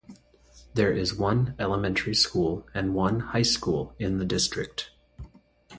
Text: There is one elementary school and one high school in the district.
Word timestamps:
There 0.73 0.91
is 0.91 1.13
one 1.13 1.53
elementary 1.59 2.15
school 2.15 2.65
and 2.73 2.95
one 2.95 3.19
high 3.19 3.43
school 3.43 3.93
in 3.99 4.17
the 4.17 4.25
district. 4.25 4.89